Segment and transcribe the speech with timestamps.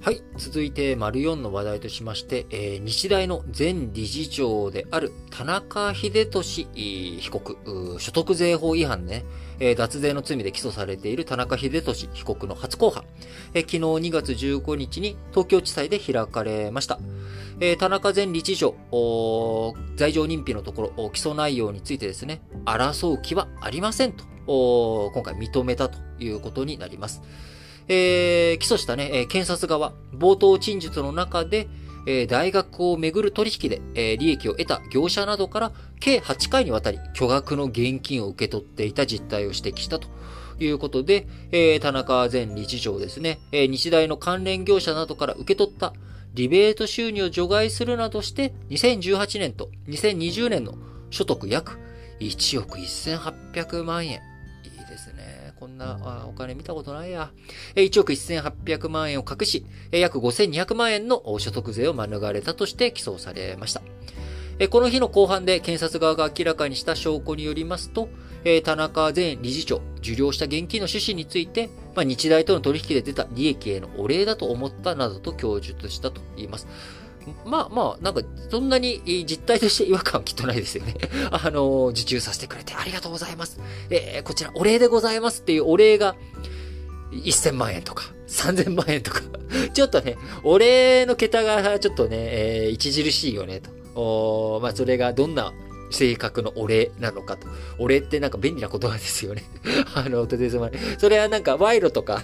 [0.00, 0.22] はい。
[0.36, 7.56] 続いて、丸4の話題としまして、えー、日大の前理事長である田中秀俊被告、
[7.98, 9.24] 所得税法違反ね、
[9.58, 13.02] えー、脱税の罪で起訴されている田中秀俊被告の初公判、
[13.54, 17.00] えー、昨日2月15日に東京地裁で開かれました。
[17.58, 18.76] えー、田中前理事長、
[19.96, 24.24] 罪状認否のところ、起訴内容についてですね、争う気はありませんと、
[25.12, 27.20] 今回認めたということになります。
[27.88, 31.68] えー、起訴したね、検察側、冒頭陳述の中で、
[32.06, 40.08] え大学をめぐる取引で、え利益を得た業者などから計8回にわたり巨額の現金を受け取っていた実態を指摘したと
[40.58, 45.92] いうことで、え田中前理事長ですね、え日大の関連業者などから受け取った
[46.34, 50.74] リベート収入を除外するなどして、2018年と2020年の
[51.10, 51.78] 所得約
[52.20, 54.27] 1億1800万円。
[55.58, 57.30] こんなお金見たことないや。
[57.74, 63.82] 1億1800万円を隠し、約5200万円の所得税を免れたとして起訴されました。
[64.70, 68.08] この日の後半で検察側が明らかにした証拠によりますと、
[68.64, 76.66] 田中前理事長、受領した現金の趣旨について、まあ、日大との取引で出た利益へのお礼だと思ったなどと供述したと言います。
[77.44, 80.94] まあまあ、なんか、そんなに実態として違和感はきっとないですよね。
[81.30, 83.60] あの、受注させてくれてありがとうございます。
[83.90, 86.16] えー、こちら、お礼でございますっていうお礼が、
[87.12, 89.22] 1000万円とか、3000万円とか
[89.72, 93.70] ちょっとね、お礼の桁がちょっとね、えー、著しいよね、と。
[93.94, 95.52] おまあ、それがどんな
[95.90, 97.48] 性格のお礼なのかと。
[97.78, 99.44] お礼ってなんか便利な言葉ですよね。
[99.94, 100.72] あの、とてつもない。
[100.98, 102.22] それはなんか賄賂とか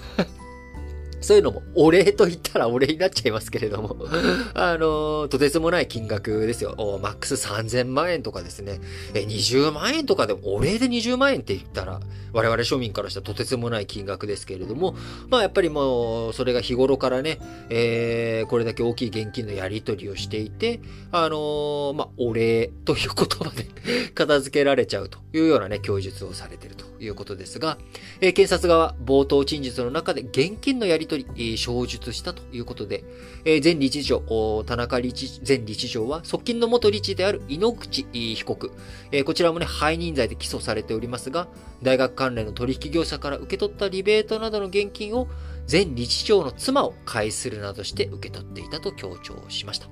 [1.25, 3.97] そういうのもお礼と言ったらお礼になっちゃいますけれども
[4.55, 6.75] あの、とてつもない金額ですよ。
[7.03, 8.81] マックス3000万円とかですね。
[9.15, 12.01] え、20万円とかでも、お礼で20万円って言ったら、
[12.33, 14.97] 我々庶民からしたらとてつもない金額ですけれども、
[15.29, 17.39] まあやっぱりもう、それが日頃からね、
[17.71, 20.81] えー、これだけ大きい現金のやり取りをしていて、
[21.13, 23.67] あのー、まあ、お礼という言葉で
[24.15, 27.79] 片付けられちゃうというようなね、供述をされているということですが、
[28.21, 33.05] えー、検察側、冒頭陳述の中で現金のやり取り取り、証述したということで
[33.45, 38.73] え、前理事長、田中理事前理事長は、側近の元理事である井ノ口被告
[39.13, 41.49] え、こちらもね、背任罪で起訴されておりますが、
[41.83, 45.29] 大学関連の取引業者から受け取ったリベートなどの現金を
[45.71, 49.89] 前理事長の妻を介するなどして受け取っていたと強調しました。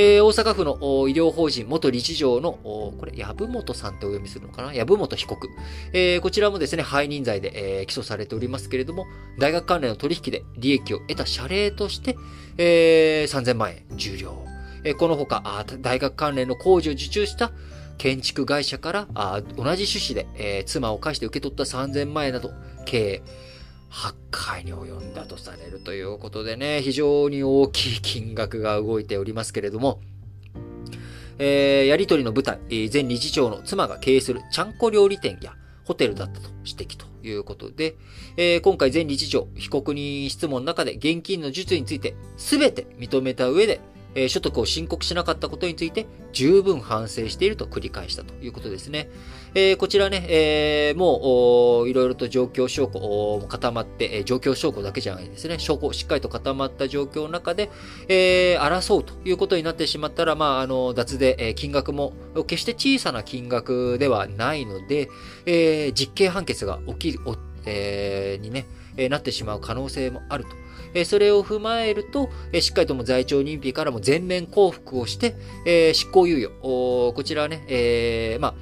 [0.00, 0.76] えー、大阪府の
[1.08, 4.70] 医療法人元理事長の、これ、籔本さんってお読みするのかな？
[4.70, 5.48] 籔本被告。
[5.92, 9.06] えー、こちらもですね、背任罪で、えー、起訴されておりますけれども、
[9.40, 12.16] 大学関連の取引で利益を得た謝礼として、
[12.58, 14.44] えー、3000万円、重量。
[14.84, 17.50] えー、このほか、大学関連の工事を受注した
[17.96, 19.08] 建築会社から
[19.56, 22.52] 同じ趣旨で、えー、妻を介して受け取った3000万円など、
[22.84, 23.20] 計
[23.90, 30.00] 8回に及んだとされるということでね、非常に大きい金額が動いておりますけれども、
[31.38, 35.54] えー、やりとりの舞台、前理事長の妻が経営するちゃんこ料理店や
[35.84, 37.96] ホテルだったと指摘ということで、
[38.36, 43.80] えー、今回前理事長、被告人質問の中で現金の術について全て認めた上で、
[44.14, 49.08] えー、所得を申告しなかったことについて十分反省していると繰り返したということですね。
[49.54, 55.58] えー、こちらね、えー、もう、いろいろと状況証拠も固まって、え、状況証拠だけじゃないですね。
[55.58, 57.70] 証拠しっかりと固まった状況の中で、
[58.08, 62.12] え、争うということになってしまったら、まあ、あの、脱税、え、金額も
[62.46, 65.08] 決して小さな金額ではないので、
[65.46, 67.20] え、実刑判決が起きる、
[67.68, 70.50] えー、にね、えなってしまう可能性もあると。
[70.94, 78.54] えそれを踏まえると、えしっかりとも罪徴認否からも全面降伏をして、え執行猶予、こちらはね、え、まあ、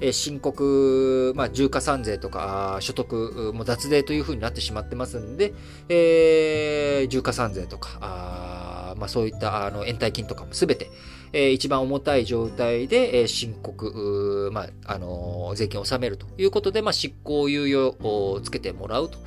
[0.00, 5.54] え申告、まあ、重加算税とか、所得、も脱税というふうになってしまってますんで、
[5.88, 10.90] えー、重加算税とか、あまあ、そういったあの延滞金とかもすべて、
[11.34, 19.18] えー、一番重たい状態で、えー、申告、まあ、あのー、税金を納めるということで、まあ、執行猶予をつけてもらうと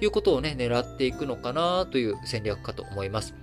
[0.00, 3.34] いうことをね、狙っていくのかなという戦略かと思います。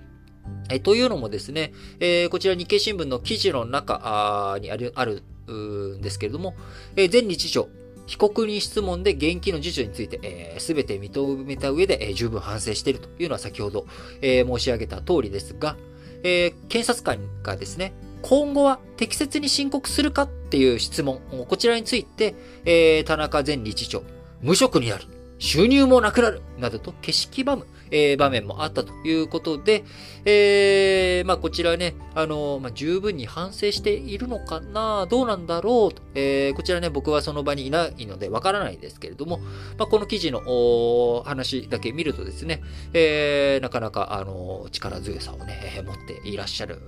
[0.70, 6.54] えというのもですね、え、こちら日経新聞の記事の中にある、あるんですけれども、
[6.96, 7.68] え、前日長、
[8.06, 13.86] 被告人質問で現金の授受について、す、え、べ、て認めた上で、えー、十分反省しているというのは先ほど、
[14.20, 15.76] えー、申し上げた通りですが、
[16.22, 17.92] えー、検察官がですね、
[18.26, 22.34] 今後は適切に申告するかっていう質問、こちらについて、
[22.64, 24.02] えー、田中前理事長、
[24.40, 25.04] 無職になる。
[25.44, 29.84] 収入もなくなるなどと景色ばむ、えー、場面もあったということで、
[30.24, 39.38] えー、まあこちらね、あのー、まあ十分に反省しているのかなどうなんだろうと、えー、こちらね、僕はその場にいないのでわからないですけれども、
[39.76, 42.62] まあこの記事の話だけ見るとですね、
[42.94, 46.80] えー、なかなか、あのー、力強さをね、持っていらっしゃる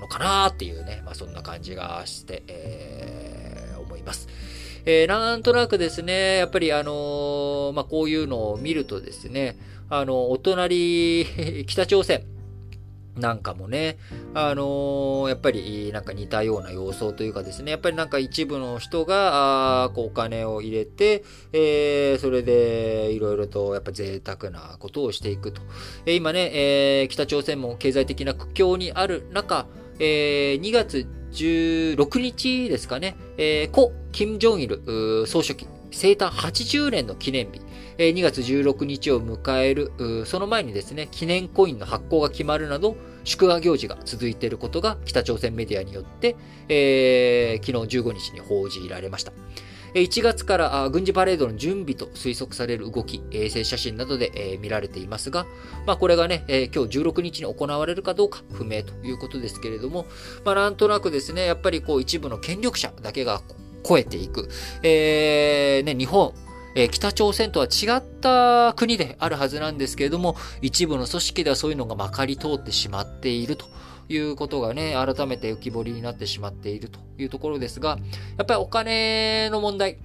[0.00, 4.28] のかなっていうね、まあそんな感じがして、えー、思います。
[4.88, 9.58] えー、なんとなくですね、やっぱりあの、まあ、こういうのを見るとですね、
[9.90, 11.26] あの、お隣、
[11.66, 12.24] 北朝鮮、
[13.16, 13.98] なんかもね、
[14.32, 25.62] あのー、やっぱりなんか似たような様相というかですね、やっぱりなんか一部の人が、あこうお金を入れて、えー、それでいろいろとやっぱ贅沢なことをしていくと。
[26.04, 26.52] えー、今ね、
[27.02, 29.66] え、北朝鮮も経済的な苦境にある中、
[29.98, 34.68] えー、2月16日ですかね、えー、故、金正日
[35.26, 35.66] 総書記。
[35.92, 37.60] 生誕80年の記念日、
[37.96, 39.92] えー、2月16日を迎える、
[40.26, 46.36] その前にですね、記念コインの発行が決まるなど、祝賀行事が続いていることが北朝鮮メディアによって、
[46.68, 49.32] えー、昨日15日に報じられました。
[50.02, 55.46] 1月から軍事パレードの準備と推測される動き、衛星写真などで見られていますが、
[55.86, 56.44] まあ、これがね、
[56.74, 60.06] 今日16日に行われるかどうか不明ということですけれども、
[60.44, 63.40] まあ、なんとなくですね、やっぱりこう一部の権力者だけが
[63.88, 64.48] 超えていく、
[64.82, 66.34] えー、ね、日本、
[66.74, 73.64] え北朝鮮とは違った国であるはずなんですけれども、一部の組織ではそういうのがまかり通ってしまっていると。
[74.08, 77.98] いうことがね、改めて浮き彫りになってしまっているというところですが、
[78.36, 79.98] やっぱりお金の問題、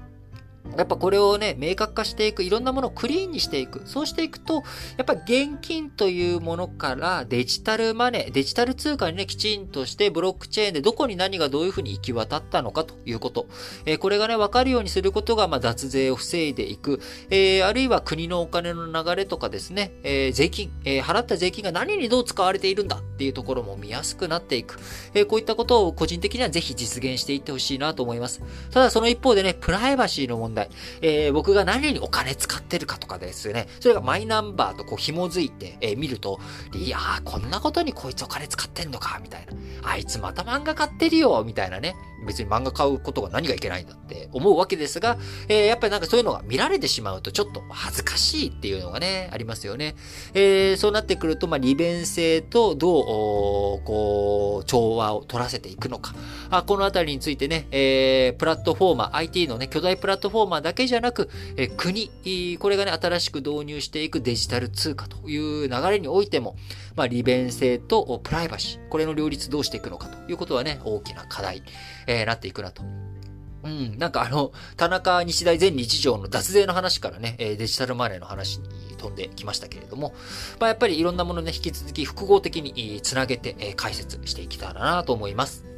[0.78, 3.82] やっぱこれをね、明確化していく、いろんなものをクリーンにしていく。
[3.86, 4.64] そうしていくと、
[4.98, 13.48] やっぱ現金というものからデジタルマネー、デジタル通貨にね、きちんとしてブロックチェーンでどこに何がどういうふうに行き渡ったのかということ。
[13.86, 17.02] えー、これがね、わかるようにすることが、まあ、脱税を防いでいく。
[17.30, 24.80] えー、あるいは国のお金の流れとかですね、えー、税金、え払った税金が何にどう使われているんだっていうところも見やすくなっていく。
[25.14, 28.42] えこういったことを個人的にはぜひ実現していってほしいなと思います。
[28.72, 30.70] ただその一方でね、プライバシーの問題、題。
[31.02, 36.40] えー、僕が何にお金使ってるかとかですね、それがマイナンバーとこう紐づいて、えー、見ると、
[36.74, 39.54] いやー、こんなことにこいつお金使ってんのか、みたいな。
[39.84, 41.96] あいつまた漫画買ってるよ、みたいなね。
[42.26, 45.18] 別に漫画買うことが何がいけないんだって思うわけですが、
[45.48, 49.96] えー、やっぱりなんかそういうのが見られてしまうとちょっと恥ずかしいっていうのがね、ありますよね。
[50.34, 53.04] えー、そうなってくると、まあ、利便性とどう、
[53.84, 56.14] こう、調和を取らせていくのか。
[56.50, 66.56] あこのあたりについてね、えー、プラットフォーマー、IT のね、巨大プラットフォーマーーマーだけじゃなく、えー、国、これがね、新しく導入していくデジタル通貨という流れにおいても、
[66.96, 71.64] まあ、利便性とプライバシー、これの両立どうしていくのかということはね、大きな課題、
[72.08, 72.84] えー、なっていくなと。
[73.64, 78.66] うん、なんかあの、田中日大前理事長の脱税の話からね、デジタルマネーの話に
[78.98, 80.14] 飛んできましたけれども、
[80.60, 85.71] まあ、やっぱりいろんなものね、引き続き複合的につなげて解説していきたらなと思います。